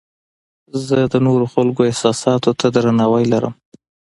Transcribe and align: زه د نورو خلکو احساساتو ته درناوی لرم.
زه 0.87 0.97
د 1.13 1.15
نورو 1.27 1.45
خلکو 1.53 1.81
احساساتو 1.91 2.51
ته 2.59 2.67
درناوی 2.75 3.25
لرم. 3.33 3.53